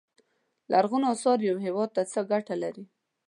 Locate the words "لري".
2.63-2.85